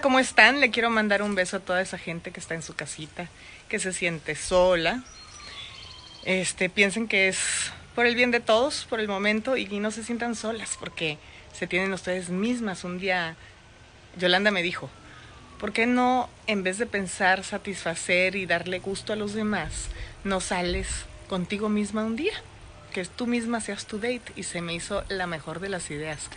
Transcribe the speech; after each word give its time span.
¿cómo 0.00 0.18
están? 0.18 0.60
Le 0.60 0.70
quiero 0.70 0.90
mandar 0.90 1.22
un 1.22 1.34
beso 1.34 1.58
a 1.58 1.60
toda 1.60 1.80
esa 1.80 1.98
gente 1.98 2.30
que 2.30 2.40
está 2.40 2.54
en 2.54 2.62
su 2.62 2.74
casita, 2.74 3.28
que 3.68 3.78
se 3.78 3.92
siente 3.92 4.34
sola. 4.34 5.02
Este, 6.24 6.68
piensen 6.68 7.06
que 7.06 7.28
es 7.28 7.38
por 7.94 8.06
el 8.06 8.14
bien 8.14 8.30
de 8.30 8.40
todos, 8.40 8.86
por 8.88 8.98
el 8.98 9.08
momento, 9.08 9.56
y 9.56 9.66
no 9.78 9.90
se 9.90 10.02
sientan 10.02 10.34
solas, 10.34 10.76
porque 10.80 11.18
se 11.52 11.66
tienen 11.66 11.92
ustedes 11.92 12.28
mismas. 12.28 12.84
Un 12.84 12.98
día, 12.98 13.36
Yolanda 14.18 14.50
me 14.50 14.62
dijo, 14.62 14.90
¿por 15.60 15.72
qué 15.72 15.86
no, 15.86 16.28
en 16.46 16.62
vez 16.62 16.78
de 16.78 16.86
pensar 16.86 17.44
satisfacer 17.44 18.36
y 18.36 18.46
darle 18.46 18.80
gusto 18.80 19.12
a 19.12 19.16
los 19.16 19.34
demás, 19.34 19.88
no 20.24 20.40
sales 20.40 20.88
contigo 21.28 21.68
misma 21.68 22.04
un 22.04 22.16
día? 22.16 22.34
Que 22.92 23.04
tú 23.04 23.26
misma 23.26 23.60
seas 23.60 23.86
tu 23.86 23.98
date, 23.98 24.32
y 24.34 24.42
se 24.42 24.60
me 24.60 24.74
hizo 24.74 25.04
la 25.08 25.26
mejor 25.26 25.60
de 25.60 25.68
las 25.68 25.90
ideas. 25.90 26.30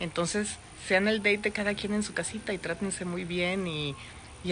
Entonces, 0.00 0.56
sean 0.86 1.08
el 1.08 1.18
date 1.18 1.38
de 1.38 1.50
cada 1.50 1.74
quien 1.74 1.94
en 1.94 2.02
su 2.02 2.14
casita 2.14 2.52
y 2.52 2.58
trátense 2.58 3.04
muy 3.04 3.24
bien 3.24 3.66
y, 3.66 3.94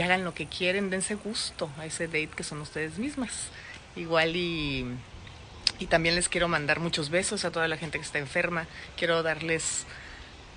hagan 0.00 0.24
lo 0.24 0.32
que 0.32 0.46
quieren, 0.46 0.88
dense 0.88 1.16
gusto 1.16 1.70
a 1.78 1.84
ese 1.84 2.06
date 2.06 2.30
que 2.34 2.44
son 2.44 2.60
ustedes 2.60 2.98
mismas. 2.98 3.50
Igual 3.94 4.36
y, 4.36 4.86
y 5.78 5.86
también 5.86 6.14
les 6.14 6.30
quiero 6.30 6.48
mandar 6.48 6.80
muchos 6.80 7.10
besos 7.10 7.44
a 7.44 7.50
toda 7.50 7.68
la 7.68 7.76
gente 7.76 7.98
que 7.98 8.04
está 8.04 8.18
enferma. 8.18 8.66
Quiero 8.96 9.22
darles 9.22 9.84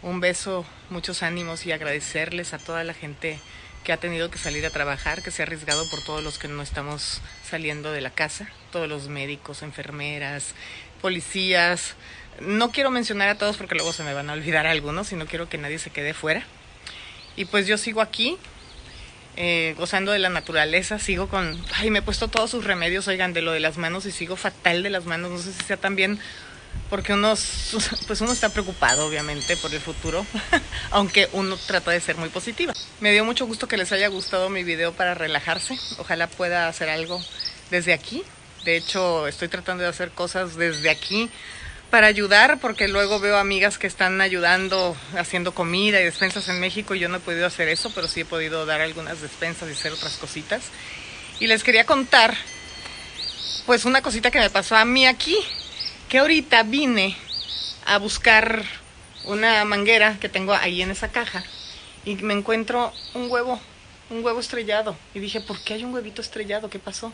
un 0.01 0.21
beso, 0.21 0.65
muchos 0.89 1.21
ánimos 1.21 1.65
y 1.65 1.73
agradecerles 1.73 2.53
a 2.53 2.59
toda 2.59 2.83
la 2.83 2.93
gente 2.93 3.39
que 3.85 3.93
ha 3.93 3.97
tenido 3.97 4.29
que 4.29 4.37
salir 4.37 4.65
a 4.65 4.71
trabajar, 4.71 5.21
que 5.21 5.31
se 5.31 5.41
ha 5.41 5.45
arriesgado 5.45 5.87
por 5.89 6.03
todos 6.03 6.23
los 6.23 6.37
que 6.37 6.49
no 6.49 6.61
estamos 6.61 7.21
saliendo 7.49 7.93
de 7.93 8.01
la 8.01 8.09
casa, 8.09 8.49
todos 8.71 8.89
los 8.89 9.07
médicos, 9.07 9.61
enfermeras, 9.61 10.55
policías, 11.01 11.95
no 12.41 12.71
quiero 12.71 12.89
mencionar 12.89 13.29
a 13.29 13.37
todos 13.37 13.57
porque 13.57 13.75
luego 13.75 13.93
se 13.93 14.03
me 14.03 14.13
van 14.13 14.29
a 14.29 14.33
olvidar 14.33 14.67
algunos 14.67 15.11
y 15.11 15.15
no 15.15 15.27
quiero 15.27 15.47
que 15.47 15.57
nadie 15.57 15.79
se 15.79 15.91
quede 15.91 16.13
fuera. 16.13 16.43
Y 17.37 17.45
pues 17.45 17.67
yo 17.67 17.77
sigo 17.77 18.01
aquí, 18.01 18.37
eh, 19.37 19.75
gozando 19.77 20.11
de 20.11 20.19
la 20.19 20.29
naturaleza, 20.29 20.97
sigo 20.97 21.29
con... 21.29 21.63
Ay, 21.75 21.91
me 21.91 21.99
he 21.99 22.01
puesto 22.01 22.27
todos 22.27 22.49
sus 22.49 22.63
remedios, 22.63 23.07
oigan, 23.07 23.33
de 23.33 23.43
lo 23.43 23.51
de 23.51 23.59
las 23.59 23.77
manos 23.77 24.05
y 24.07 24.11
sigo 24.11 24.35
fatal 24.35 24.81
de 24.83 24.89
las 24.89 25.05
manos, 25.05 25.31
no 25.31 25.37
sé 25.37 25.53
si 25.53 25.63
sea 25.63 25.77
también 25.77 26.19
porque 26.89 27.13
uno, 27.13 27.33
pues 28.07 28.21
uno 28.21 28.31
está 28.31 28.49
preocupado 28.49 29.05
obviamente 29.05 29.57
por 29.57 29.73
el 29.73 29.81
futuro, 29.81 30.25
aunque 30.91 31.29
uno 31.33 31.57
trata 31.57 31.91
de 31.91 32.01
ser 32.01 32.17
muy 32.17 32.29
positiva. 32.29 32.73
Me 32.99 33.11
dio 33.11 33.25
mucho 33.25 33.45
gusto 33.45 33.67
que 33.67 33.77
les 33.77 33.91
haya 33.91 34.07
gustado 34.07 34.49
mi 34.49 34.63
video 34.63 34.93
para 34.93 35.13
relajarse, 35.13 35.77
ojalá 35.97 36.27
pueda 36.27 36.67
hacer 36.67 36.89
algo 36.89 37.21
desde 37.71 37.93
aquí. 37.93 38.23
De 38.63 38.77
hecho, 38.77 39.27
estoy 39.27 39.47
tratando 39.47 39.83
de 39.83 39.89
hacer 39.89 40.09
cosas 40.11 40.55
desde 40.55 40.89
aquí 40.89 41.29
para 41.89 42.07
ayudar, 42.07 42.59
porque 42.59 42.87
luego 42.87 43.19
veo 43.19 43.37
amigas 43.37 43.77
que 43.77 43.87
están 43.87 44.19
ayudando 44.21 44.97
haciendo 45.17 45.53
comida 45.53 46.01
y 46.01 46.03
despensas 46.03 46.49
en 46.49 46.59
México 46.59 46.95
y 46.95 46.99
yo 46.99 47.09
no 47.09 47.17
he 47.17 47.19
podido 47.19 47.45
hacer 47.45 47.69
eso, 47.69 47.91
pero 47.93 48.07
sí 48.07 48.21
he 48.21 48.25
podido 48.25 48.65
dar 48.65 48.81
algunas 48.81 49.21
despensas 49.21 49.69
y 49.69 49.73
hacer 49.73 49.93
otras 49.93 50.17
cositas. 50.17 50.63
Y 51.39 51.47
les 51.47 51.63
quería 51.63 51.85
contar, 51.85 52.35
pues 53.65 53.85
una 53.85 54.01
cosita 54.01 54.31
que 54.31 54.39
me 54.39 54.49
pasó 54.49 54.75
a 54.75 54.85
mí 54.85 55.05
aquí, 55.05 55.37
que 56.09 56.19
ahorita 56.19 56.63
vine 56.63 57.15
a 57.85 57.97
buscar 57.97 58.63
una 59.25 59.65
manguera 59.65 60.17
que 60.19 60.29
tengo 60.29 60.53
ahí 60.53 60.81
en 60.81 60.91
esa 60.91 61.09
caja 61.09 61.43
y 62.03 62.15
me 62.17 62.33
encuentro 62.33 62.91
un 63.15 63.29
huevo, 63.31 63.59
un 64.09 64.23
huevo 64.23 64.39
estrellado. 64.39 64.95
Y 65.13 65.19
dije, 65.19 65.41
¿por 65.41 65.59
qué 65.59 65.75
hay 65.75 65.83
un 65.83 65.93
huevito 65.93 66.21
estrellado? 66.21 66.69
¿Qué 66.69 66.79
pasó? 66.79 67.11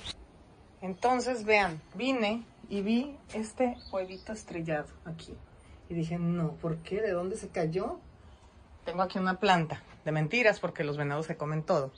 Entonces, 0.82 1.46
vean, 1.46 1.82
vine 1.96 2.44
y 2.70 2.82
vi 2.82 3.16
este 3.34 3.78
huevito 3.92 4.34
estrellado 4.34 4.88
aquí. 5.06 5.34
Y 5.90 5.94
dije, 5.94 6.18
no, 6.18 6.54
¿por 6.56 6.78
qué? 6.78 7.02
¿De 7.02 7.12
dónde 7.12 7.38
se 7.38 7.50
cayó? 7.50 8.00
Tengo 8.86 9.04
aquí 9.04 9.20
una 9.20 9.40
planta 9.40 9.82
de 10.04 10.12
mentiras 10.12 10.60
porque 10.60 10.84
los 10.84 10.98
venados 10.98 11.28
se 11.28 11.38
comen 11.38 11.64
todo. 11.64 11.94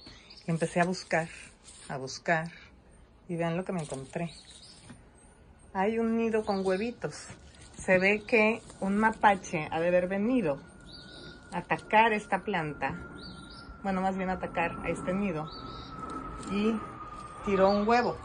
Y 0.46 0.52
empecé 0.52 0.82
a 0.82 0.86
buscar, 0.86 1.30
a 1.90 1.98
buscar. 1.98 2.52
Y 3.30 3.36
vean 3.36 3.56
lo 3.56 3.66
que 3.66 3.72
me 3.72 3.82
encontré. 3.82 4.32
Hay 5.76 5.98
un 5.98 6.18
nido 6.18 6.46
con 6.46 6.64
huevitos. 6.64 7.16
Se 7.76 7.98
ve 7.98 8.22
que 8.28 8.62
un 8.80 8.96
mapache 8.96 9.68
ha 9.72 9.80
de 9.80 9.88
haber 9.88 10.08
venido 10.08 10.60
a 11.52 11.58
atacar 11.58 12.14
esta 12.14 12.44
planta. 12.44 12.96
Bueno, 13.82 14.00
más 14.00 14.16
bien 14.16 14.30
atacar 14.30 14.78
a 14.84 14.90
este 14.90 15.14
nido. 15.14 15.50
Y 16.52 16.76
tiró 17.44 17.72
un 17.72 17.88
huevo. 17.88 18.16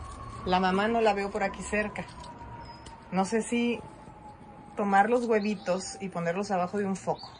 La 0.44 0.60
mamá 0.60 0.88
no 0.88 1.00
la 1.00 1.14
veo 1.14 1.30
por 1.30 1.42
aquí 1.42 1.62
cerca. 1.62 2.04
No 3.12 3.24
sé 3.24 3.40
si 3.40 3.80
tomar 4.76 5.08
los 5.08 5.24
huevitos 5.24 5.96
y 6.02 6.10
ponerlos 6.10 6.50
abajo 6.50 6.76
de 6.76 6.84
un 6.84 6.96
foco 6.96 7.30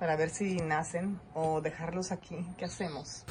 para 0.00 0.16
ver 0.16 0.30
si 0.30 0.56
nacen 0.56 1.20
o 1.34 1.60
dejarlos 1.60 2.10
aquí. 2.10 2.44
¿Qué 2.58 2.64
hacemos? 2.64 3.24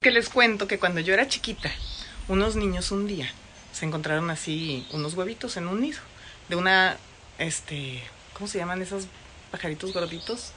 Que 0.00 0.12
les 0.12 0.28
cuento 0.28 0.68
que 0.68 0.78
cuando 0.78 1.00
yo 1.00 1.12
era 1.12 1.26
chiquita, 1.26 1.70
unos 2.28 2.54
niños 2.54 2.92
un 2.92 3.08
día 3.08 3.26
se 3.76 3.84
encontraron 3.84 4.30
así 4.30 4.86
unos 4.92 5.12
huevitos 5.12 5.58
en 5.58 5.68
un 5.68 5.82
nido 5.82 5.98
de 6.48 6.56
una, 6.56 6.96
este, 7.36 8.02
¿cómo 8.32 8.48
se 8.48 8.56
llaman 8.56 8.80
esos 8.80 9.04
pajaritos 9.50 9.92
gorditos? 9.92 10.52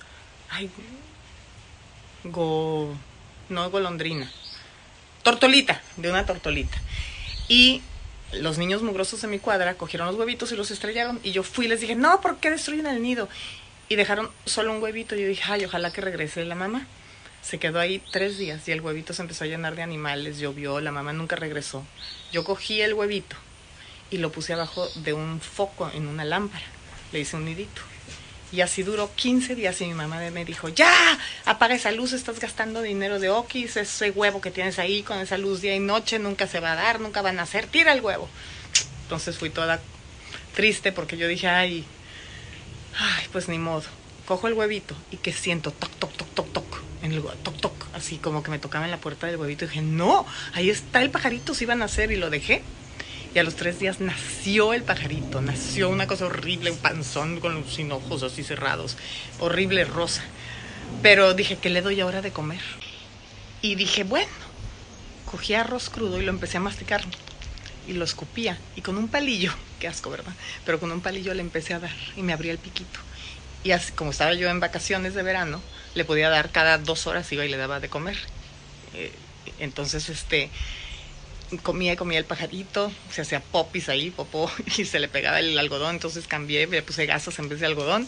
Ay, 0.49 0.69
go, 2.23 2.95
no 3.49 3.69
golondrina, 3.69 4.31
tortolita, 5.21 5.81
de 5.97 6.09
una 6.09 6.25
tortolita. 6.25 6.77
Y 7.49 7.81
los 8.31 8.57
niños 8.57 8.83
mugrosos 8.83 9.21
de 9.21 9.27
mi 9.27 9.39
cuadra 9.39 9.73
cogieron 9.73 10.07
los 10.07 10.15
huevitos 10.15 10.53
y 10.53 10.55
los 10.55 10.71
estrellaron. 10.71 11.19
Y 11.21 11.31
yo 11.31 11.43
fui 11.43 11.65
y 11.65 11.67
les 11.67 11.81
dije, 11.81 11.95
no, 11.95 12.21
¿por 12.21 12.37
qué 12.37 12.49
destruyen 12.49 12.87
el 12.87 13.01
nido? 13.01 13.27
Y 13.89 13.97
dejaron 13.97 14.29
solo 14.45 14.71
un 14.71 14.81
huevito. 14.81 15.15
Y 15.15 15.21
yo 15.23 15.27
dije, 15.27 15.43
ay, 15.45 15.65
ojalá 15.65 15.91
que 15.91 15.99
regrese 15.99 16.45
la 16.45 16.55
mamá. 16.55 16.87
Se 17.41 17.57
quedó 17.57 17.79
ahí 17.79 18.01
tres 18.11 18.37
días 18.37 18.67
y 18.67 18.71
el 18.71 18.81
huevito 18.81 19.13
se 19.13 19.21
empezó 19.21 19.43
a 19.43 19.47
llenar 19.47 19.75
de 19.75 19.81
animales, 19.81 20.39
llovió, 20.39 20.79
la 20.81 20.91
mamá 20.91 21.13
nunca 21.13 21.35
regresó. 21.35 21.85
Yo 22.31 22.43
cogí 22.43 22.81
el 22.81 22.93
huevito 22.93 23.35
y 24.11 24.17
lo 24.17 24.31
puse 24.31 24.53
abajo 24.53 24.87
de 24.95 25.13
un 25.13 25.39
foco 25.39 25.89
en 25.93 26.07
una 26.07 26.25
lámpara. 26.25 26.65
Le 27.11 27.19
hice 27.19 27.35
un 27.35 27.45
nidito. 27.45 27.81
Y 28.51 28.61
así 28.61 28.81
duró 28.81 29.13
15 29.15 29.53
días 29.55 29.79
y 29.81 29.85
mi 29.85 29.93
mamá 29.93 30.17
me 30.31 30.43
dijo, 30.43 30.69
ya, 30.69 31.19
apaga 31.45 31.75
esa 31.75 31.91
luz, 31.91 32.13
estás 32.13 32.39
gastando 32.39 32.81
dinero 32.81 33.19
de 33.19 33.29
Okis, 33.29 33.77
ese 33.77 34.09
huevo 34.09 34.41
que 34.41 34.49
tienes 34.49 34.79
ahí 34.79 35.03
con 35.03 35.19
esa 35.19 35.37
luz 35.37 35.61
día 35.61 35.75
y 35.75 35.79
noche 35.79 36.17
nunca 36.17 36.47
se 36.47 36.59
va 36.59 36.71
a 36.71 36.75
dar, 36.75 36.99
nunca 36.99 37.21
van 37.21 37.39
a 37.39 37.43
hacer, 37.43 37.67
tira 37.67 37.93
el 37.93 38.01
huevo. 38.01 38.27
Entonces 39.03 39.37
fui 39.37 39.51
toda 39.51 39.79
triste 40.55 40.91
porque 40.91 41.15
yo 41.15 41.27
dije, 41.27 41.47
ay, 41.47 41.85
ay, 42.97 43.25
pues 43.31 43.47
ni 43.49 43.59
modo. 43.59 43.83
Cojo 44.25 44.47
el 44.47 44.53
huevito 44.53 44.95
y 45.11 45.17
que 45.17 45.31
siento 45.31 45.71
toc, 45.71 45.91
toc, 45.99 46.11
toc, 46.13 46.33
toc, 46.33 46.51
toc, 46.51 46.81
en 47.01 47.13
el 47.13 47.23
toc, 47.43 47.57
toc, 47.59 47.87
así 47.93 48.17
como 48.17 48.43
que 48.43 48.51
me 48.51 48.59
tocaba 48.59 48.85
en 48.85 48.91
la 48.91 48.97
puerta 48.97 49.27
del 49.27 49.37
huevito 49.37 49.65
y 49.65 49.67
dije, 49.67 49.81
no, 49.81 50.25
ahí 50.53 50.69
está 50.69 51.01
el 51.01 51.11
pajarito, 51.11 51.53
si 51.53 51.63
iban 51.63 51.81
a 51.81 51.85
hacer 51.85 52.11
y 52.11 52.15
lo 52.15 52.29
dejé 52.29 52.63
y 53.33 53.39
a 53.39 53.43
los 53.43 53.55
tres 53.55 53.79
días 53.79 53.99
nació 53.99 54.73
el 54.73 54.83
pajarito, 54.83 55.41
nació 55.41 55.89
una 55.89 56.07
cosa 56.07 56.25
horrible, 56.25 56.71
un 56.71 56.77
panzón 56.77 57.39
con 57.39 57.53
los 57.53 57.73
sin 57.73 57.91
ojos 57.91 58.23
así 58.23 58.43
cerrados, 58.43 58.97
horrible 59.39 59.85
rosa. 59.85 60.23
Pero 61.03 61.33
dije, 61.35 61.57
¿qué 61.57 61.69
le 61.69 61.81
doy 61.81 62.01
ahora 62.01 62.21
de 62.21 62.31
comer? 62.31 62.61
Y 63.61 63.75
dije, 63.75 64.03
bueno, 64.03 64.31
cogí 65.29 65.53
arroz 65.53 65.89
crudo 65.89 66.19
y 66.19 66.25
lo 66.25 66.31
empecé 66.31 66.57
a 66.57 66.61
masticar 66.61 67.03
y 67.87 67.93
lo 67.93 68.03
escupía 68.03 68.57
y 68.75 68.81
con 68.81 68.97
un 68.97 69.07
palillo, 69.07 69.53
qué 69.79 69.87
asco, 69.87 70.09
¿verdad? 70.09 70.33
Pero 70.65 70.79
con 70.79 70.91
un 70.91 71.01
palillo 71.01 71.33
le 71.33 71.41
empecé 71.41 71.75
a 71.75 71.79
dar 71.79 71.95
y 72.15 72.23
me 72.23 72.33
abría 72.33 72.51
el 72.51 72.57
piquito. 72.57 72.99
Y 73.63 73.71
así 73.71 73.91
como 73.91 74.11
estaba 74.11 74.33
yo 74.33 74.49
en 74.49 74.59
vacaciones 74.59 75.13
de 75.13 75.21
verano, 75.21 75.61
le 75.99 76.05
podía 76.05 76.29
dar 76.29 76.49
cada 76.51 76.77
dos 76.77 77.07
horas, 77.07 77.29
iba 77.33 77.45
y 77.45 77.49
le 77.49 77.57
daba 77.57 77.81
de 77.81 77.89
comer. 77.89 78.17
Eh, 78.93 79.11
entonces, 79.59 80.07
este, 80.07 80.49
comía 81.61 81.93
y 81.93 81.95
comía 81.97 82.17
el 82.17 82.25
pajarito, 82.25 82.89
se 83.11 83.21
hacía 83.21 83.41
popis 83.41 83.89
ahí, 83.89 84.09
popó, 84.09 84.49
y 84.77 84.85
se 84.85 84.99
le 84.99 85.09
pegaba 85.09 85.39
el 85.39 85.59
algodón, 85.59 85.95
entonces 85.95 86.25
cambié, 86.25 86.67
le 86.67 86.81
puse 86.81 87.05
gasas 87.05 87.37
en 87.39 87.49
vez 87.49 87.59
de 87.59 87.65
algodón. 87.65 88.07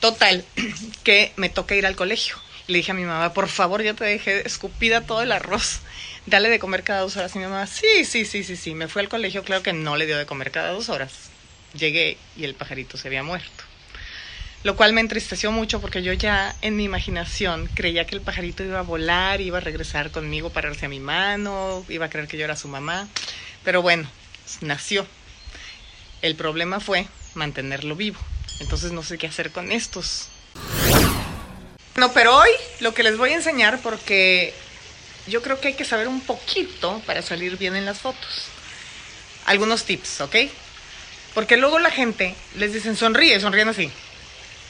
Total, 0.00 0.42
que 1.04 1.32
me 1.36 1.50
toca 1.50 1.76
ir 1.76 1.84
al 1.84 1.96
colegio. 1.96 2.36
Le 2.66 2.78
dije 2.78 2.92
a 2.92 2.94
mi 2.94 3.04
mamá, 3.04 3.34
por 3.34 3.48
favor, 3.48 3.82
ya 3.82 3.92
te 3.92 4.04
dejé 4.04 4.46
escupida 4.46 5.02
todo 5.02 5.22
el 5.22 5.32
arroz. 5.32 5.80
Dale 6.24 6.48
de 6.48 6.58
comer 6.58 6.82
cada 6.82 7.00
dos 7.00 7.16
horas. 7.16 7.34
Y 7.34 7.38
mi 7.38 7.44
mamá, 7.44 7.66
sí, 7.66 8.04
sí, 8.04 8.24
sí, 8.24 8.42
sí, 8.42 8.56
sí. 8.56 8.74
Me 8.74 8.88
fue 8.88 9.02
al 9.02 9.08
colegio, 9.08 9.42
claro 9.42 9.62
que 9.62 9.72
no 9.72 9.96
le 9.96 10.06
dio 10.06 10.18
de 10.18 10.26
comer 10.26 10.50
cada 10.50 10.72
dos 10.72 10.88
horas. 10.88 11.12
Llegué 11.74 12.16
y 12.36 12.44
el 12.44 12.54
pajarito 12.54 12.96
se 12.96 13.08
había 13.08 13.22
muerto 13.22 13.67
lo 14.68 14.76
cual 14.76 14.92
me 14.92 15.00
entristeció 15.00 15.50
mucho 15.50 15.80
porque 15.80 16.02
yo 16.02 16.12
ya 16.12 16.54
en 16.60 16.76
mi 16.76 16.84
imaginación 16.84 17.70
creía 17.72 18.04
que 18.04 18.14
el 18.14 18.20
pajarito 18.20 18.62
iba 18.62 18.80
a 18.80 18.82
volar, 18.82 19.40
iba 19.40 19.56
a 19.56 19.62
regresar 19.62 20.10
conmigo, 20.10 20.50
pararse 20.50 20.84
a 20.84 20.90
mi 20.90 21.00
mano, 21.00 21.86
iba 21.88 22.04
a 22.04 22.10
creer 22.10 22.28
que 22.28 22.36
yo 22.36 22.44
era 22.44 22.54
su 22.54 22.68
mamá, 22.68 23.08
pero 23.64 23.80
bueno, 23.80 24.06
nació. 24.60 25.06
El 26.20 26.36
problema 26.36 26.80
fue 26.80 27.06
mantenerlo 27.32 27.96
vivo, 27.96 28.20
entonces 28.60 28.92
no 28.92 29.02
sé 29.02 29.16
qué 29.16 29.26
hacer 29.26 29.52
con 29.52 29.72
estos. 29.72 30.28
No, 31.96 32.12
pero 32.12 32.36
hoy 32.36 32.50
lo 32.80 32.92
que 32.92 33.04
les 33.04 33.16
voy 33.16 33.30
a 33.30 33.36
enseñar 33.36 33.80
porque 33.80 34.52
yo 35.28 35.40
creo 35.40 35.62
que 35.62 35.68
hay 35.68 35.74
que 35.76 35.86
saber 35.86 36.08
un 36.08 36.20
poquito 36.20 37.00
para 37.06 37.22
salir 37.22 37.56
bien 37.56 37.74
en 37.74 37.86
las 37.86 38.00
fotos. 38.00 38.48
Algunos 39.46 39.84
tips, 39.84 40.20
¿ok? 40.20 40.36
Porque 41.32 41.56
luego 41.56 41.78
la 41.78 41.90
gente 41.90 42.34
les 42.58 42.74
dicen 42.74 42.96
sonríe, 42.96 43.40
sonríen 43.40 43.70
así 43.70 43.90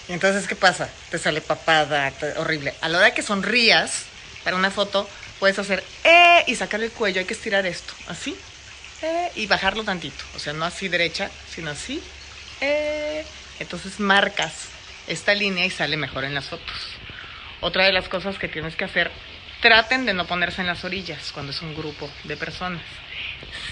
Y 0.08 0.12
entonces, 0.12 0.46
¿qué 0.46 0.56
pasa? 0.56 0.88
Te 1.10 1.18
sale 1.18 1.40
papada, 1.40 2.12
horrible. 2.36 2.74
A 2.80 2.88
la 2.88 2.98
hora 2.98 3.14
que 3.14 3.22
sonrías 3.22 4.04
para 4.42 4.56
una 4.56 4.70
foto, 4.70 5.08
puedes 5.38 5.58
hacer 5.58 5.84
eh 6.04 6.44
y 6.46 6.54
sacar 6.54 6.82
el 6.82 6.90
cuello. 6.90 7.20
Hay 7.20 7.26
que 7.26 7.34
estirar 7.34 7.66
esto, 7.66 7.92
así, 8.08 8.36
eh, 9.02 9.30
y 9.34 9.46
bajarlo 9.46 9.84
tantito. 9.84 10.24
O 10.34 10.38
sea, 10.38 10.54
no 10.54 10.64
así 10.64 10.88
derecha, 10.88 11.30
sino 11.54 11.70
así, 11.70 12.02
eh. 12.60 13.24
Entonces 13.60 14.00
marcas 14.00 14.68
esta 15.08 15.34
línea 15.34 15.66
y 15.66 15.70
sale 15.70 15.96
mejor 15.96 16.24
en 16.24 16.34
las 16.34 16.46
fotos. 16.46 16.76
Otra 17.60 17.84
de 17.84 17.92
las 17.92 18.08
cosas 18.08 18.38
que 18.38 18.48
tienes 18.48 18.76
que 18.76 18.84
hacer, 18.84 19.10
traten 19.60 20.06
de 20.06 20.14
no 20.14 20.26
ponerse 20.26 20.60
en 20.60 20.68
las 20.68 20.84
orillas 20.84 21.32
cuando 21.32 21.52
es 21.52 21.60
un 21.60 21.74
grupo 21.74 22.08
de 22.24 22.36
personas. 22.36 22.82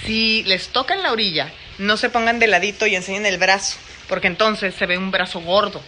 Si 0.05 0.43
les 0.45 0.69
toca 0.69 0.95
en 0.95 1.03
la 1.03 1.13
orilla, 1.13 1.51
no 1.79 1.97
se 1.97 2.11
pongan 2.11 2.39
de 2.39 2.49
ladito 2.49 2.87
y 2.87 2.97
enseñen 2.97 3.27
el 3.27 3.39
brazo, 3.39 3.79
porque 4.09 4.27
entonces 4.27 4.75
se 4.75 4.87
ve 4.87 4.99
un 4.99 5.11
brazo 5.11 5.41
gordo. 5.41 5.83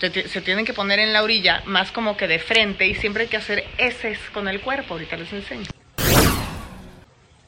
Se 0.00 0.40
tienen 0.42 0.64
que 0.64 0.74
poner 0.74 1.00
en 1.00 1.12
la 1.12 1.22
orilla 1.22 1.62
más 1.66 1.90
como 1.90 2.16
que 2.16 2.28
de 2.28 2.38
frente 2.38 2.86
y 2.86 2.94
siempre 2.94 3.24
hay 3.24 3.28
que 3.28 3.36
hacer 3.36 3.64
S 3.78 4.16
con 4.32 4.48
el 4.48 4.60
cuerpo. 4.60 4.94
Ahorita 4.94 5.16
les 5.16 5.32
enseño. 5.32 5.66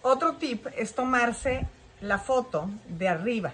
Otro 0.02 0.35
tip 0.35 0.67
es 0.76 0.94
tomarse 0.94 1.67
la 2.00 2.19
foto 2.19 2.70
de 2.88 3.08
arriba. 3.08 3.52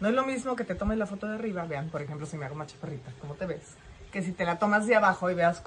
No 0.00 0.08
es 0.08 0.14
lo 0.14 0.24
mismo 0.24 0.56
que 0.56 0.64
te 0.64 0.74
tomes 0.74 0.98
la 0.98 1.06
foto 1.06 1.26
de 1.26 1.36
arriba, 1.36 1.64
vean, 1.64 1.88
por 1.88 2.02
ejemplo, 2.02 2.26
si 2.26 2.36
me 2.36 2.44
hago 2.44 2.54
una 2.54 2.66
chaparrita, 2.66 3.12
¿cómo 3.20 3.34
te 3.34 3.46
ves? 3.46 3.62
Que 4.12 4.20
si 4.20 4.32
te 4.32 4.44
la 4.44 4.58
tomas 4.58 4.86
de 4.86 4.94
abajo 4.96 5.30
y 5.30 5.34
veas, 5.34 5.62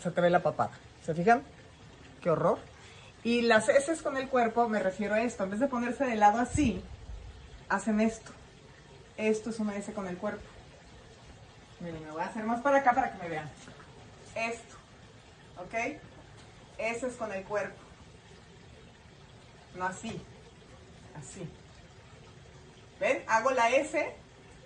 se 0.00 0.10
te 0.10 0.20
ve 0.20 0.30
la 0.30 0.42
papada. 0.42 0.70
¿Se 1.04 1.14
fijan? 1.14 1.42
Qué 2.22 2.30
horror. 2.30 2.58
Y 3.24 3.42
las 3.42 3.68
S 3.68 4.00
con 4.02 4.16
el 4.16 4.28
cuerpo, 4.28 4.68
me 4.68 4.78
refiero 4.78 5.14
a 5.14 5.22
esto. 5.22 5.44
En 5.44 5.50
vez 5.50 5.60
de 5.60 5.66
ponerse 5.66 6.04
de 6.04 6.14
lado 6.14 6.38
así, 6.38 6.82
hacen 7.68 8.00
esto. 8.00 8.30
Esto 9.16 9.50
es 9.50 9.58
una 9.58 9.76
S 9.76 9.92
con 9.92 10.06
el 10.06 10.16
cuerpo. 10.18 10.53
Miren, 11.80 12.04
me 12.04 12.10
voy 12.10 12.22
a 12.22 12.26
hacer 12.26 12.44
más 12.44 12.60
para 12.60 12.78
acá 12.78 12.92
para 12.92 13.12
que 13.12 13.22
me 13.22 13.28
vean. 13.28 13.50
Esto. 14.34 14.76
¿Ok? 15.58 15.74
S 16.78 17.06
es 17.06 17.14
con 17.14 17.32
el 17.32 17.44
cuerpo. 17.44 17.76
No 19.74 19.86
así. 19.86 20.20
Así. 21.16 21.48
¿Ven? 23.00 23.22
Hago 23.26 23.50
la 23.50 23.70
S, 23.70 24.16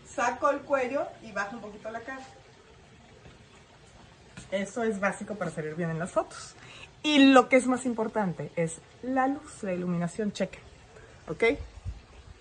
saco 0.07 0.51
el 0.51 0.61
cuello 0.61 1.07
y 1.23 1.33
bajo 1.33 1.57
un 1.57 1.63
poquito 1.63 1.91
la 1.91 2.01
cara. 2.01 2.23
Eso 4.51 4.83
es 4.83 4.99
básico 4.99 5.35
para 5.35 5.51
salir 5.51 5.75
bien 5.75 5.91
en 5.91 5.99
las 5.99 6.11
fotos. 6.11 6.55
Y 7.03 7.33
lo 7.33 7.49
que 7.49 7.57
es 7.57 7.67
más 7.67 7.85
importante 7.85 8.51
es 8.57 8.81
la 9.03 9.29
luz, 9.29 9.63
la 9.63 9.73
iluminación, 9.73 10.33
cheque. 10.33 10.59
¿Ok? 11.29 11.45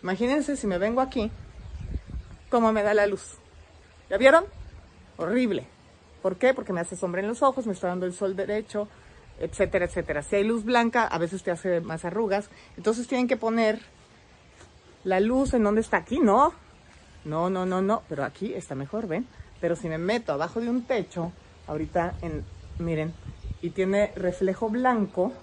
Imagínense 0.04 0.56
si 0.56 0.68
me 0.68 0.78
vengo 0.78 1.02
aquí, 1.02 1.32
cómo 2.50 2.72
me 2.72 2.84
da 2.84 2.94
la 2.94 3.08
luz. 3.08 3.36
¿Ya 4.10 4.18
vieron? 4.18 4.46
Horrible. 5.18 5.66
¿Por 6.22 6.38
qué? 6.38 6.54
Porque 6.54 6.74
me 6.74 6.82
hace 6.82 6.96
sombra 6.96 7.22
en 7.22 7.28
los 7.28 7.42
ojos, 7.42 7.66
me 7.66 7.74
está 7.74 7.88
dando 7.88 8.06
el 8.06 8.14
sol 8.14 8.36
derecho, 8.36 8.88
etcétera, 9.40 9.86
etcétera. 9.86 10.24
Si 10.24 10.36
hay 10.36 10.44
luz 10.44 10.64
blanca, 10.64 11.06
a 11.06 11.18
veces 11.18 11.44
te 11.44 11.52
hace 11.52 11.82
más 11.82 12.06
arrugas. 12.06 12.50
Entonces 12.76 13.08
tienen 13.08 13.28
que 13.28 13.38
poner 13.38 13.80
la 15.04 15.20
luz 15.20 15.54
en 15.54 15.64
dónde 15.64 15.82
está 15.82 15.98
aquí, 15.98 16.20
no. 16.20 16.54
No, 17.26 17.50
no, 17.50 17.66
no, 17.66 17.82
no. 17.82 18.04
Pero 18.10 18.24
aquí 18.24 18.54
está 18.54 18.76
mejor, 18.76 19.08
¿ven? 19.08 19.28
Pero 19.60 19.76
si 19.76 19.90
me 19.90 19.98
meto 19.98 20.34
abajo 20.34 20.60
de 20.60 20.70
un 20.70 20.84
techo, 20.84 21.32
ahorita 21.68 22.16
en, 22.22 22.46
miren, 22.80 23.14
y 23.62 23.72
tiene 23.72 24.12
reflejo 24.16 24.70
blanco, 24.70 25.34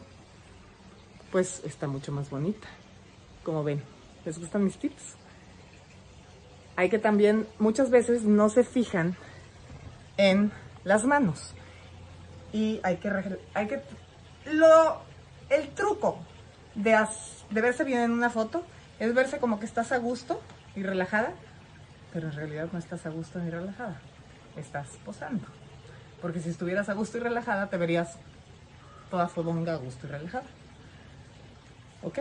pues 1.32 1.62
está 1.64 1.86
mucho 1.86 2.12
más 2.12 2.30
bonita. 2.30 2.68
Como 3.42 3.64
ven, 3.64 3.82
¿les 4.24 4.38
gustan 4.38 4.64
mis 4.64 4.78
tips? 4.78 5.16
Hay 6.76 6.88
que 6.90 6.98
también, 6.98 7.46
muchas 7.58 7.90
veces 7.90 8.22
no 8.22 8.48
se 8.48 8.64
fijan 8.64 9.16
en 10.16 10.52
las 10.84 11.04
manos. 11.04 11.54
Y 12.52 12.80
hay 12.82 12.98
que, 12.98 13.10
hay 13.54 13.66
que, 13.66 13.82
lo, 14.52 15.02
el 15.48 15.68
truco 15.70 16.18
de, 16.74 16.98
de 17.50 17.60
verse 17.60 17.84
bien 17.84 18.00
en 18.00 18.10
una 18.12 18.30
foto 18.30 18.64
es 18.98 19.12
verse 19.14 19.38
como 19.38 19.58
que 19.58 19.66
estás 19.66 19.92
a 19.92 19.98
gusto 19.98 20.40
y 20.76 20.82
relajada, 20.82 21.32
pero 22.12 22.28
en 22.28 22.34
realidad 22.34 22.68
no 22.72 22.78
estás 22.78 23.06
a 23.06 23.10
gusto 23.10 23.38
ni 23.38 23.50
relajada, 23.50 24.00
estás 24.56 24.88
posando. 25.04 25.46
Porque 26.22 26.40
si 26.40 26.50
estuvieras 26.50 26.88
a 26.88 26.94
gusto 26.94 27.18
y 27.18 27.20
relajada, 27.20 27.68
te 27.68 27.76
verías 27.76 28.16
toda 29.10 29.28
fodonga 29.28 29.74
a 29.74 29.76
gusto 29.76 30.06
y 30.06 30.10
relajada. 30.10 30.46
¿Ok? 32.02 32.20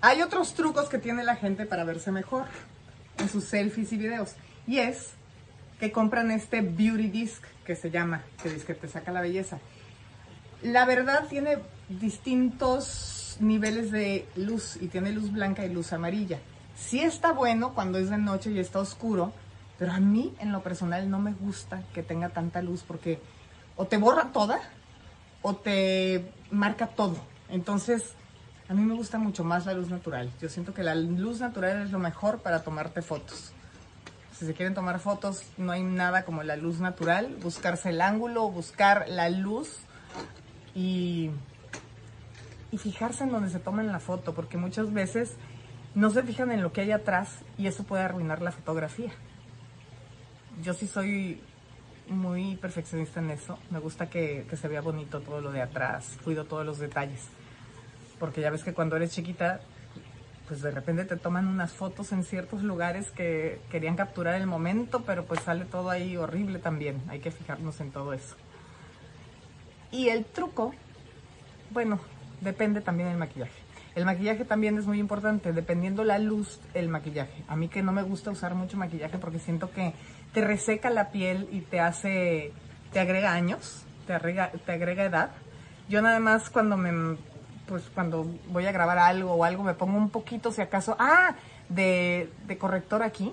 Hay 0.00 0.20
otros 0.20 0.54
trucos 0.54 0.88
que 0.88 0.98
tiene 0.98 1.24
la 1.24 1.36
gente 1.36 1.64
para 1.64 1.84
verse 1.84 2.10
mejor 2.10 2.46
en 3.18 3.28
sus 3.28 3.44
selfies 3.44 3.92
y 3.92 3.96
videos. 3.96 4.34
Y 4.66 4.78
es 4.78 5.12
que 5.82 5.90
compran 5.90 6.30
este 6.30 6.60
beauty 6.60 7.08
disc 7.08 7.42
que 7.66 7.74
se 7.74 7.90
llama, 7.90 8.22
que 8.40 8.48
dice 8.48 8.66
que 8.66 8.74
te 8.74 8.86
saca 8.86 9.10
la 9.10 9.20
belleza. 9.20 9.58
La 10.62 10.84
verdad 10.84 11.26
tiene 11.28 11.58
distintos 11.88 13.36
niveles 13.40 13.90
de 13.90 14.28
luz 14.36 14.78
y 14.80 14.86
tiene 14.86 15.10
luz 15.10 15.32
blanca 15.32 15.66
y 15.66 15.74
luz 15.74 15.92
amarilla. 15.92 16.38
Sí 16.76 17.00
está 17.00 17.32
bueno 17.32 17.74
cuando 17.74 17.98
es 17.98 18.10
de 18.10 18.18
noche 18.18 18.52
y 18.52 18.60
está 18.60 18.78
oscuro, 18.78 19.32
pero 19.76 19.90
a 19.90 19.98
mí, 19.98 20.32
en 20.38 20.52
lo 20.52 20.62
personal, 20.62 21.10
no 21.10 21.18
me 21.18 21.32
gusta 21.32 21.82
que 21.92 22.04
tenga 22.04 22.28
tanta 22.28 22.62
luz 22.62 22.84
porque 22.86 23.18
o 23.74 23.84
te 23.84 23.96
borra 23.96 24.30
toda 24.30 24.60
o 25.42 25.56
te 25.56 26.30
marca 26.52 26.86
todo. 26.86 27.16
Entonces, 27.48 28.14
a 28.68 28.74
mí 28.74 28.82
me 28.82 28.94
gusta 28.94 29.18
mucho 29.18 29.42
más 29.42 29.66
la 29.66 29.74
luz 29.74 29.88
natural. 29.88 30.30
Yo 30.40 30.48
siento 30.48 30.74
que 30.74 30.84
la 30.84 30.94
luz 30.94 31.40
natural 31.40 31.82
es 31.82 31.90
lo 31.90 31.98
mejor 31.98 32.38
para 32.38 32.62
tomarte 32.62 33.02
fotos. 33.02 33.52
Si 34.32 34.46
se 34.46 34.54
quieren 34.54 34.74
tomar 34.74 34.98
fotos, 34.98 35.44
no 35.56 35.72
hay 35.72 35.82
nada 35.82 36.24
como 36.24 36.42
la 36.42 36.56
luz 36.56 36.80
natural. 36.80 37.36
Buscarse 37.42 37.90
el 37.90 38.00
ángulo, 38.00 38.50
buscar 38.50 39.08
la 39.08 39.28
luz 39.28 39.78
y, 40.74 41.30
y 42.70 42.78
fijarse 42.78 43.24
en 43.24 43.30
donde 43.30 43.50
se 43.50 43.58
tomen 43.58 43.92
la 43.92 44.00
foto, 44.00 44.34
porque 44.34 44.56
muchas 44.56 44.92
veces 44.92 45.36
no 45.94 46.10
se 46.10 46.22
fijan 46.22 46.50
en 46.50 46.62
lo 46.62 46.72
que 46.72 46.80
hay 46.80 46.92
atrás 46.92 47.28
y 47.58 47.66
eso 47.66 47.84
puede 47.84 48.02
arruinar 48.02 48.40
la 48.40 48.52
fotografía 48.52 49.12
yo 50.60 50.74
sí 50.74 50.86
soy 50.86 51.40
muy 52.08 52.56
perfeccionista 52.56 53.20
en 53.20 53.30
eso. 53.30 53.58
Me 53.70 53.78
gusta 53.78 54.10
que, 54.10 54.46
se 54.52 54.68
vea 54.68 54.80
bonito 54.80 55.20
todo 55.20 55.40
lo 55.40 55.52
de 55.52 55.62
atrás. 55.62 56.18
Cuido 56.24 56.44
todos 56.44 56.66
los 56.66 56.78
detalles. 56.78 57.28
Porque 58.18 58.40
ya 58.40 58.50
ves 58.50 58.64
que 58.64 58.74
cuando 58.74 58.96
eres 58.96 59.12
chiquita, 59.12 59.60
pues 60.52 60.60
de 60.60 60.70
repente 60.70 61.06
te 61.06 61.16
toman 61.16 61.48
unas 61.48 61.72
fotos 61.72 62.12
en 62.12 62.24
ciertos 62.24 62.62
lugares 62.62 63.10
que 63.10 63.58
querían 63.70 63.96
capturar 63.96 64.34
el 64.34 64.46
momento, 64.46 65.02
pero 65.06 65.24
pues 65.24 65.40
sale 65.40 65.64
todo 65.64 65.88
ahí 65.88 66.14
horrible 66.14 66.58
también. 66.58 67.00
Hay 67.08 67.20
que 67.20 67.30
fijarnos 67.30 67.80
en 67.80 67.90
todo 67.90 68.12
eso. 68.12 68.36
Y 69.90 70.10
el 70.10 70.26
truco, 70.26 70.74
bueno, 71.70 71.98
depende 72.42 72.82
también 72.82 73.08
del 73.08 73.16
maquillaje. 73.16 73.62
El 73.94 74.04
maquillaje 74.04 74.44
también 74.44 74.76
es 74.76 74.84
muy 74.84 75.00
importante, 75.00 75.54
dependiendo 75.54 76.04
la 76.04 76.18
luz, 76.18 76.60
el 76.74 76.90
maquillaje. 76.90 77.44
A 77.48 77.56
mí 77.56 77.68
que 77.68 77.82
no 77.82 77.92
me 77.92 78.02
gusta 78.02 78.30
usar 78.30 78.54
mucho 78.54 78.76
maquillaje 78.76 79.16
porque 79.16 79.38
siento 79.38 79.70
que 79.70 79.94
te 80.34 80.42
reseca 80.42 80.90
la 80.90 81.08
piel 81.12 81.48
y 81.50 81.62
te 81.62 81.80
hace, 81.80 82.52
te 82.92 83.00
agrega 83.00 83.32
años, 83.32 83.86
te 84.06 84.12
agrega, 84.12 84.50
te 84.66 84.72
agrega 84.72 85.04
edad. 85.04 85.30
Yo 85.88 86.02
nada 86.02 86.20
más 86.20 86.50
cuando 86.50 86.76
me, 86.76 87.16
pues 87.72 87.84
cuando 87.94 88.26
voy 88.48 88.66
a 88.66 88.72
grabar 88.72 88.98
algo 88.98 89.32
o 89.32 89.44
algo 89.44 89.62
me 89.62 89.72
pongo 89.72 89.96
un 89.96 90.10
poquito, 90.10 90.52
si 90.52 90.60
acaso, 90.60 90.94
ah, 90.98 91.36
de, 91.70 92.30
de 92.46 92.58
corrector 92.58 93.02
aquí, 93.02 93.32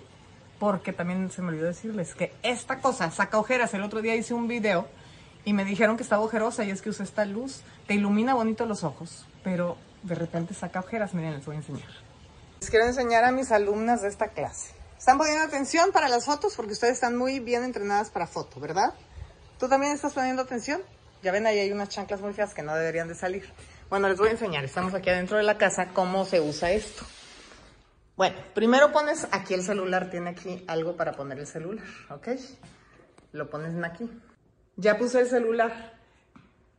porque 0.59 0.93
también 0.93 1.29
se 1.29 1.41
me 1.41 1.49
olvidó 1.49 1.65
decirles 1.65 2.15
que 2.15 2.31
esta 2.41 2.79
cosa 2.79 3.11
saca 3.11 3.37
ojeras. 3.37 3.73
El 3.73 3.83
otro 3.83 4.01
día 4.01 4.15
hice 4.15 4.33
un 4.33 4.47
video 4.47 4.87
y 5.43 5.51
me 5.51 5.65
dijeron 5.65 5.97
que 5.97 6.03
estaba 6.03 6.23
ojerosa 6.23 6.63
y 6.63 6.71
es 6.71 6.81
que 6.81 6.89
usa 6.89 7.03
esta 7.03 7.25
luz, 7.25 7.63
te 7.85 7.95
ilumina 7.95 8.33
bonito 8.33 8.65
los 8.65 8.85
ojos, 8.85 9.27
pero 9.43 9.75
de 10.03 10.15
repente 10.15 10.53
saca 10.53 10.79
ojeras. 10.79 11.13
Miren, 11.13 11.33
les 11.33 11.45
voy 11.45 11.57
a 11.57 11.59
enseñar. 11.59 11.89
Les 12.61 12.69
quiero 12.69 12.85
enseñar 12.85 13.25
a 13.25 13.33
mis 13.33 13.51
alumnas 13.51 14.01
de 14.01 14.07
esta 14.07 14.29
clase. 14.29 14.73
¿Están 14.97 15.17
poniendo 15.17 15.43
atención 15.43 15.91
para 15.91 16.07
las 16.07 16.23
fotos? 16.23 16.55
Porque 16.55 16.71
ustedes 16.71 16.93
están 16.93 17.17
muy 17.17 17.41
bien 17.41 17.65
entrenadas 17.65 18.09
para 18.09 18.25
foto, 18.25 18.61
¿verdad? 18.61 18.93
¿Tú 19.59 19.67
también 19.67 19.91
estás 19.91 20.13
poniendo 20.13 20.43
atención? 20.43 20.81
Ya 21.23 21.33
ven, 21.33 21.45
ahí 21.45 21.59
hay 21.59 21.73
unas 21.73 21.89
chanclas 21.89 22.21
muy 22.21 22.31
feas 22.31 22.53
que 22.53 22.63
no 22.63 22.73
deberían 22.73 23.09
de 23.09 23.15
salir. 23.15 23.51
Bueno, 23.89 24.07
les 24.07 24.19
voy 24.19 24.27
a 24.27 24.31
enseñar. 24.33 24.63
Estamos 24.63 24.93
aquí 24.93 25.09
adentro 25.09 25.37
de 25.37 25.43
la 25.43 25.57
casa 25.57 25.89
cómo 25.95 26.23
se 26.23 26.39
usa 26.39 26.71
esto. 26.71 27.03
Bueno, 28.15 28.35
primero 28.53 28.91
pones 28.91 29.27
aquí 29.31 29.55
el 29.55 29.63
celular. 29.63 30.11
Tiene 30.11 30.29
aquí 30.29 30.63
algo 30.67 30.95
para 30.95 31.13
poner 31.13 31.39
el 31.39 31.47
celular, 31.47 31.87
¿ok? 32.11 32.27
Lo 33.31 33.49
pones 33.49 33.73
aquí. 33.83 34.07
Ya 34.75 34.95
puse 34.95 35.21
el 35.21 35.27
celular 35.27 35.97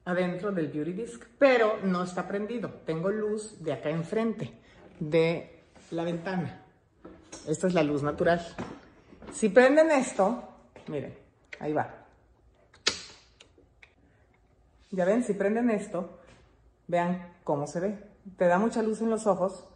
adentro 0.05 0.52
del 0.52 0.69
Beauty 0.69 0.93
Disc, 0.93 1.25
pero 1.37 1.81
no 1.83 2.05
está 2.05 2.29
prendido. 2.29 2.71
Tengo 2.87 3.11
luz 3.11 3.61
de 3.61 3.73
acá 3.73 3.90
enfrente, 3.90 4.57
de 5.00 5.64
la 5.90 6.05
ventana. 6.05 6.62
Esta 7.49 7.67
es 7.67 7.75
la 7.75 7.83
luz 7.83 8.05
natural. 8.05 8.40
Si 9.33 9.49
prenden 9.49 9.90
esto, 9.90 10.49
miren, 10.87 11.19
ahí 11.59 11.73
va. 11.73 11.93
Ya 14.93 15.05
ven, 15.05 15.25
si 15.25 15.35
prenden 15.35 15.71
esto, 15.71 16.20
vean 16.90 17.32
cómo 17.44 17.66
se 17.66 17.80
ve. 17.80 17.99
Te 18.37 18.47
da 18.47 18.59
mucha 18.59 18.82
luz 18.82 19.00
en 19.00 19.11
los 19.11 19.26
ojos. 19.26 19.66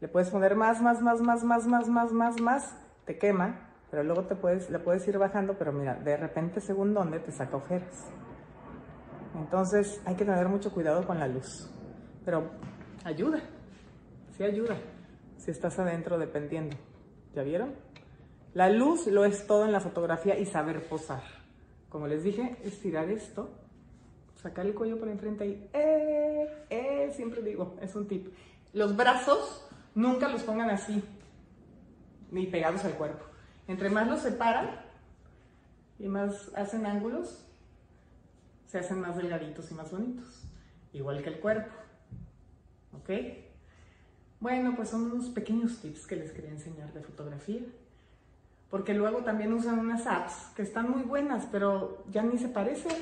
Le 0.00 0.08
puedes 0.08 0.28
poner 0.30 0.56
más, 0.56 0.82
más, 0.82 1.00
más, 1.00 1.20
más, 1.20 1.44
más, 1.44 1.66
más, 1.66 1.88
más, 1.88 2.12
más, 2.12 2.40
más. 2.40 2.76
Te 3.06 3.16
quema, 3.16 3.70
pero 3.90 4.02
luego 4.02 4.24
te 4.24 4.34
puedes, 4.34 4.68
le 4.70 4.78
puedes 4.80 5.06
ir 5.06 5.18
bajando, 5.18 5.54
pero 5.56 5.72
mira, 5.72 5.94
de 5.94 6.16
repente 6.16 6.60
según 6.60 6.92
dónde 6.92 7.20
te 7.20 7.32
saca 7.32 7.56
ojeras. 7.56 8.06
Entonces 9.36 10.02
hay 10.04 10.16
que 10.16 10.24
tener 10.24 10.48
mucho 10.48 10.72
cuidado 10.72 11.06
con 11.06 11.18
la 11.18 11.26
luz, 11.26 11.70
pero 12.24 12.50
ayuda, 13.04 13.40
sí 14.36 14.44
ayuda, 14.44 14.76
si 15.38 15.50
estás 15.50 15.78
adentro 15.78 16.18
dependiendo. 16.18 16.76
¿Ya 17.34 17.42
vieron? 17.42 17.74
La 18.52 18.70
luz 18.70 19.06
lo 19.08 19.24
es 19.24 19.46
todo 19.46 19.64
en 19.64 19.72
la 19.72 19.80
fotografía 19.80 20.38
y 20.38 20.46
saber 20.46 20.88
posar. 20.88 21.22
Como 21.88 22.06
les 22.06 22.22
dije, 22.22 22.56
estirar 22.62 23.08
esto, 23.10 23.50
sacar 24.44 24.66
el 24.66 24.74
cuello 24.74 24.98
por 24.98 25.08
enfrente 25.08 25.46
y 25.46 25.68
eh, 25.72 26.66
eh, 26.68 27.10
siempre 27.16 27.42
digo, 27.42 27.78
es 27.80 27.96
un 27.96 28.06
tip. 28.06 28.28
Los 28.74 28.94
brazos 28.94 29.66
nunca 29.94 30.28
los 30.28 30.42
pongan 30.42 30.68
así, 30.68 31.02
ni 32.30 32.46
pegados 32.46 32.84
al 32.84 32.92
cuerpo. 32.92 33.24
Entre 33.68 33.88
más 33.88 34.06
los 34.06 34.20
separan 34.20 34.82
y 35.98 36.08
más 36.08 36.52
hacen 36.54 36.84
ángulos, 36.84 37.42
se 38.66 38.78
hacen 38.78 39.00
más 39.00 39.16
delgaditos 39.16 39.70
y 39.70 39.74
más 39.74 39.90
bonitos. 39.90 40.42
Igual 40.92 41.22
que 41.22 41.30
el 41.30 41.40
cuerpo. 41.40 41.72
¿Ok? 42.92 43.10
Bueno, 44.40 44.76
pues 44.76 44.90
son 44.90 45.10
unos 45.10 45.30
pequeños 45.30 45.78
tips 45.80 46.06
que 46.06 46.16
les 46.16 46.32
quería 46.32 46.50
enseñar 46.50 46.92
de 46.92 47.00
fotografía. 47.00 47.62
Porque 48.68 48.92
luego 48.92 49.24
también 49.24 49.54
usan 49.54 49.78
unas 49.78 50.06
apps 50.06 50.34
que 50.54 50.60
están 50.60 50.90
muy 50.90 51.02
buenas, 51.02 51.48
pero 51.50 52.04
ya 52.10 52.22
ni 52.22 52.36
se 52.36 52.48
parecen. 52.48 52.92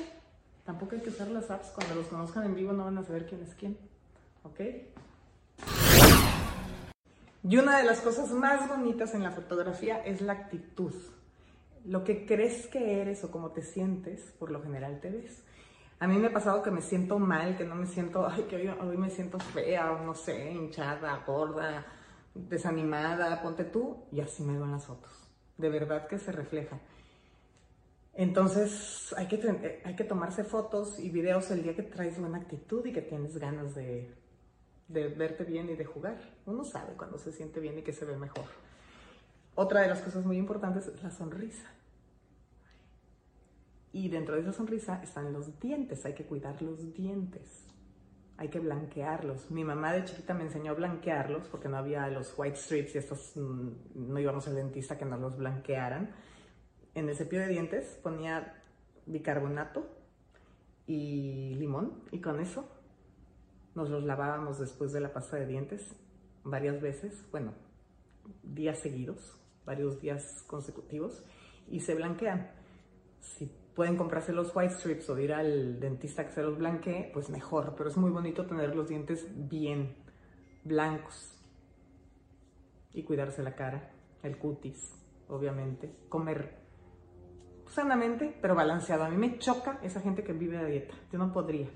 Tampoco 0.65 0.95
hay 0.95 1.01
que 1.01 1.09
usar 1.09 1.27
las 1.29 1.51
apps. 1.51 1.69
Cuando 1.69 1.95
los 1.95 2.07
conozcan 2.07 2.45
en 2.45 2.55
vivo 2.55 2.73
no 2.73 2.85
van 2.85 2.97
a 2.97 3.03
saber 3.03 3.25
quién 3.25 3.41
es 3.43 3.53
quién. 3.55 3.77
¿Ok? 4.43 4.59
Y 7.43 7.57
una 7.57 7.77
de 7.77 7.83
las 7.83 7.99
cosas 7.99 8.31
más 8.31 8.69
bonitas 8.69 9.13
en 9.13 9.23
la 9.23 9.31
fotografía 9.31 9.97
es 10.05 10.21
la 10.21 10.33
actitud. 10.33 10.93
Lo 11.85 12.05
que 12.05 12.25
crees 12.25 12.67
que 12.67 13.01
eres 13.01 13.23
o 13.25 13.31
cómo 13.31 13.51
te 13.51 13.61
sientes, 13.61 14.21
por 14.39 14.49
lo 14.49 14.63
general 14.63 15.01
te 15.01 15.09
ves. 15.09 15.43
A 15.99 16.07
mí 16.07 16.17
me 16.17 16.27
ha 16.27 16.33
pasado 16.33 16.63
que 16.63 16.71
me 16.71 16.81
siento 16.81 17.19
mal, 17.19 17.57
que 17.57 17.65
no 17.65 17.75
me 17.75 17.85
siento, 17.85 18.25
ay, 18.25 18.43
que 18.43 18.71
hoy, 18.71 18.97
me 18.97 19.09
siento 19.09 19.39
fea, 19.39 19.91
o 19.91 20.05
no 20.05 20.15
sé, 20.15 20.51
hinchada, 20.51 21.21
gorda, 21.27 21.85
desanimada, 22.33 23.41
ponte 23.41 23.65
tú, 23.65 24.05
y 24.11 24.21
así 24.21 24.43
me 24.43 24.53
en 24.53 24.71
las 24.71 24.85
fotos. 24.85 25.11
De 25.57 25.69
verdad 25.69 26.07
que 26.07 26.17
se 26.17 26.31
refleja. 26.31 26.79
Entonces 28.13 29.13
hay 29.17 29.27
que, 29.27 29.81
hay 29.83 29.95
que 29.95 30.03
tomarse 30.03 30.43
fotos 30.43 30.99
y 30.99 31.09
videos 31.09 31.49
el 31.51 31.63
día 31.63 31.75
que 31.75 31.83
traes 31.83 32.19
buena 32.19 32.37
actitud 32.37 32.85
y 32.85 32.93
que 32.93 33.01
tienes 33.01 33.37
ganas 33.37 33.73
de, 33.73 34.13
de 34.87 35.07
verte 35.09 35.43
bien 35.43 35.69
y 35.69 35.75
de 35.75 35.85
jugar. 35.85 36.19
Uno 36.45 36.63
sabe 36.63 36.93
cuando 36.93 37.17
se 37.17 37.31
siente 37.31 37.59
bien 37.59 37.79
y 37.79 37.81
que 37.81 37.93
se 37.93 38.05
ve 38.05 38.15
mejor. 38.15 38.45
Otra 39.55 39.81
de 39.81 39.87
las 39.87 40.01
cosas 40.01 40.25
muy 40.25 40.37
importantes 40.37 40.87
es 40.87 41.01
la 41.03 41.11
sonrisa. 41.11 41.69
Y 43.91 44.09
dentro 44.09 44.35
de 44.35 44.41
esa 44.41 44.53
sonrisa 44.53 45.01
están 45.03 45.31
los 45.33 45.59
dientes, 45.59 46.03
hay 46.05 46.13
que 46.13 46.25
cuidar 46.25 46.59
los 46.63 46.95
dientes, 46.95 47.65
hay 48.37 48.47
que 48.49 48.59
blanquearlos. 48.59 49.51
Mi 49.51 49.63
mamá 49.63 49.93
de 49.93 50.05
chiquita 50.05 50.33
me 50.33 50.43
enseñó 50.43 50.71
a 50.71 50.75
blanquearlos 50.75 51.47
porque 51.47 51.69
no 51.69 51.77
había 51.77 52.07
los 52.07 52.33
white 52.35 52.55
strips 52.55 52.95
y 52.95 52.97
estos 52.97 53.37
mm, 53.37 53.69
no 53.93 54.19
íbamos 54.19 54.47
al 54.47 54.55
dentista 54.55 54.97
que 54.97 55.05
nos 55.05 55.19
los 55.19 55.37
blanquearan. 55.37 56.09
En 56.95 57.09
el 57.09 57.15
cepillo 57.15 57.41
de 57.41 57.47
dientes 57.47 57.99
ponía 58.03 58.61
bicarbonato 59.05 59.87
y 60.85 61.55
limón 61.55 62.03
y 62.11 62.19
con 62.19 62.39
eso 62.39 62.69
nos 63.75 63.89
los 63.89 64.03
lavábamos 64.03 64.59
después 64.59 64.91
de 64.93 64.99
la 64.99 65.13
pasta 65.13 65.37
de 65.37 65.47
dientes 65.47 65.95
varias 66.43 66.81
veces, 66.81 67.25
bueno, 67.31 67.53
días 68.43 68.79
seguidos, 68.79 69.39
varios 69.65 70.01
días 70.01 70.43
consecutivos, 70.47 71.23
y 71.69 71.79
se 71.79 71.95
blanquean. 71.95 72.51
Si 73.19 73.51
pueden 73.75 73.97
comprarse 73.97 74.33
los 74.33 74.55
white 74.55 74.73
strips 74.75 75.09
o 75.09 75.17
ir 75.17 75.33
al 75.33 75.79
dentista 75.79 76.25
que 76.25 76.33
se 76.33 76.43
los 76.43 76.57
blanquee, 76.57 77.09
pues 77.13 77.29
mejor, 77.29 77.73
pero 77.75 77.89
es 77.89 77.97
muy 77.97 78.11
bonito 78.11 78.45
tener 78.45 78.75
los 78.75 78.89
dientes 78.89 79.27
bien 79.49 79.95
blancos 80.63 81.39
y 82.93 83.03
cuidarse 83.03 83.41
la 83.41 83.55
cara, 83.55 83.91
el 84.21 84.37
cutis, 84.37 84.93
obviamente, 85.27 85.95
comer 86.09 86.62
sanamente, 87.73 88.35
pero 88.41 88.55
balanceado. 88.55 89.03
A 89.03 89.09
mí 89.09 89.17
me 89.17 89.37
choca 89.39 89.79
esa 89.83 89.99
gente 90.01 90.23
que 90.23 90.33
vive 90.33 90.57
a 90.57 90.65
dieta, 90.65 90.93
yo 91.11 91.17
no 91.17 91.31
podría. 91.31 91.67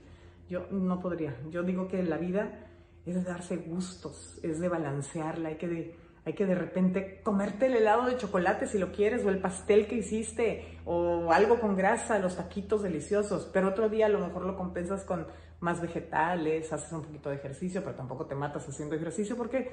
Yo 0.49 0.65
no 0.71 0.99
podría. 0.99 1.35
Yo 1.49 1.63
digo 1.63 1.87
que 1.87 2.01
la 2.03 2.17
vida 2.17 2.67
es 3.05 3.15
de 3.15 3.23
darse 3.23 3.57
gustos, 3.57 4.39
es 4.43 4.59
de 4.59 4.69
balancearla. 4.69 5.49
Hay 5.49 5.57
que 5.57 5.67
de, 5.67 5.95
hay 6.25 6.33
que 6.33 6.45
de 6.45 6.55
repente 6.55 7.21
comerte 7.21 7.65
el 7.65 7.75
helado 7.75 8.05
de 8.05 8.17
chocolate 8.17 8.67
si 8.67 8.77
lo 8.77 8.91
quieres, 8.91 9.25
o 9.25 9.29
el 9.29 9.39
pastel 9.39 9.87
que 9.87 9.95
hiciste, 9.95 10.79
o 10.85 11.31
algo 11.31 11.59
con 11.59 11.75
grasa, 11.75 12.19
los 12.19 12.37
taquitos 12.37 12.83
deliciosos. 12.83 13.49
Pero 13.51 13.69
otro 13.69 13.89
día 13.89 14.05
a 14.05 14.09
lo 14.09 14.19
mejor 14.19 14.45
lo 14.45 14.55
compensas 14.55 15.03
con 15.03 15.27
más 15.59 15.81
vegetales, 15.81 16.71
haces 16.71 16.91
un 16.91 17.01
poquito 17.01 17.29
de 17.29 17.37
ejercicio, 17.37 17.81
pero 17.83 17.95
tampoco 17.95 18.25
te 18.25 18.35
matas 18.35 18.67
haciendo 18.67 18.95
ejercicio, 18.95 19.35
porque 19.35 19.71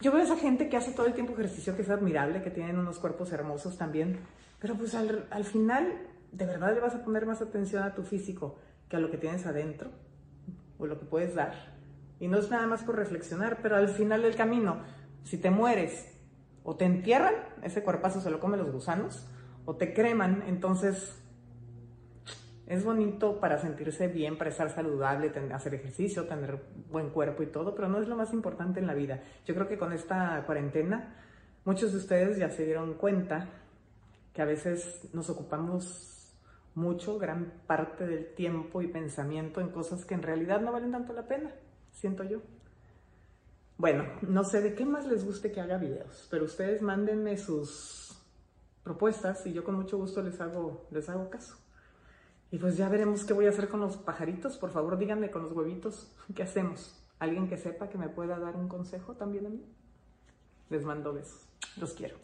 yo 0.00 0.10
veo 0.10 0.22
a 0.22 0.24
esa 0.24 0.36
gente 0.36 0.68
que 0.68 0.76
hace 0.76 0.92
todo 0.92 1.06
el 1.06 1.14
tiempo 1.14 1.34
ejercicio, 1.34 1.76
que 1.76 1.82
es 1.82 1.90
admirable, 1.90 2.42
que 2.42 2.50
tienen 2.50 2.78
unos 2.78 2.98
cuerpos 2.98 3.30
hermosos 3.32 3.76
también, 3.76 4.20
pero 4.58 4.76
pues 4.76 4.94
al, 4.94 5.26
al 5.30 5.44
final, 5.44 5.92
de 6.32 6.46
verdad 6.46 6.74
le 6.74 6.80
vas 6.80 6.94
a 6.94 7.04
poner 7.04 7.26
más 7.26 7.40
atención 7.40 7.82
a 7.82 7.94
tu 7.94 8.02
físico 8.02 8.58
que 8.88 8.96
a 8.96 9.00
lo 9.00 9.10
que 9.10 9.18
tienes 9.18 9.46
adentro 9.46 9.90
o 10.78 10.86
lo 10.86 10.98
que 10.98 11.06
puedes 11.06 11.34
dar. 11.34 11.54
Y 12.20 12.28
no 12.28 12.38
es 12.38 12.50
nada 12.50 12.66
más 12.66 12.82
por 12.82 12.96
reflexionar, 12.96 13.58
pero 13.62 13.76
al 13.76 13.88
final 13.88 14.22
del 14.22 14.34
camino, 14.34 14.82
si 15.24 15.38
te 15.38 15.50
mueres 15.50 16.14
o 16.64 16.76
te 16.76 16.84
entierran, 16.84 17.34
ese 17.62 17.82
cuerpazo 17.82 18.20
se 18.20 18.30
lo 18.30 18.40
comen 18.40 18.60
los 18.60 18.72
gusanos, 18.72 19.26
o 19.64 19.76
te 19.76 19.92
creman, 19.92 20.44
entonces 20.46 21.14
es 22.66 22.84
bonito 22.84 23.40
para 23.40 23.58
sentirse 23.58 24.08
bien, 24.08 24.36
para 24.36 24.50
estar 24.50 24.70
saludable, 24.70 25.32
hacer 25.52 25.74
ejercicio, 25.74 26.26
tener 26.26 26.62
buen 26.90 27.10
cuerpo 27.10 27.42
y 27.42 27.46
todo, 27.46 27.74
pero 27.74 27.88
no 27.88 28.00
es 28.00 28.08
lo 28.08 28.16
más 28.16 28.32
importante 28.32 28.80
en 28.80 28.86
la 28.86 28.94
vida. 28.94 29.22
Yo 29.46 29.54
creo 29.54 29.68
que 29.68 29.78
con 29.78 29.92
esta 29.92 30.42
cuarentena, 30.44 31.16
muchos 31.64 31.92
de 31.92 31.98
ustedes 31.98 32.38
ya 32.38 32.50
se 32.50 32.64
dieron 32.64 32.94
cuenta 32.94 33.48
que 34.38 34.42
a 34.42 34.44
veces 34.44 35.12
nos 35.14 35.28
ocupamos 35.30 36.32
mucho, 36.76 37.18
gran 37.18 37.60
parte 37.66 38.06
del 38.06 38.36
tiempo 38.36 38.82
y 38.82 38.86
pensamiento 38.86 39.60
en 39.60 39.70
cosas 39.70 40.04
que 40.04 40.14
en 40.14 40.22
realidad 40.22 40.60
no 40.60 40.70
valen 40.70 40.92
tanto 40.92 41.12
la 41.12 41.26
pena, 41.26 41.50
siento 41.90 42.22
yo. 42.22 42.38
Bueno, 43.78 44.04
no 44.22 44.44
sé 44.44 44.60
de 44.60 44.76
qué 44.76 44.84
más 44.84 45.08
les 45.08 45.24
guste 45.24 45.50
que 45.50 45.60
haga 45.60 45.76
videos, 45.76 46.28
pero 46.30 46.44
ustedes 46.44 46.82
mándenme 46.82 47.36
sus 47.36 48.16
propuestas 48.84 49.44
y 49.44 49.52
yo 49.52 49.64
con 49.64 49.74
mucho 49.74 49.98
gusto 49.98 50.22
les 50.22 50.40
hago, 50.40 50.86
les 50.92 51.08
hago 51.08 51.30
caso. 51.30 51.56
Y 52.52 52.58
pues 52.60 52.76
ya 52.76 52.88
veremos 52.88 53.24
qué 53.24 53.32
voy 53.32 53.46
a 53.46 53.50
hacer 53.50 53.68
con 53.68 53.80
los 53.80 53.96
pajaritos. 53.96 54.56
Por 54.56 54.70
favor, 54.70 54.96
díganme 54.98 55.32
con 55.32 55.42
los 55.42 55.50
huevitos, 55.50 56.14
¿qué 56.36 56.44
hacemos? 56.44 57.04
¿Alguien 57.18 57.48
que 57.48 57.56
sepa 57.56 57.88
que 57.88 57.98
me 57.98 58.08
pueda 58.08 58.38
dar 58.38 58.54
un 58.54 58.68
consejo 58.68 59.14
también 59.14 59.46
a 59.46 59.48
mí? 59.48 59.66
Les 60.70 60.84
mando 60.84 61.12
besos. 61.12 61.40
Los 61.76 61.92
quiero. 61.92 62.14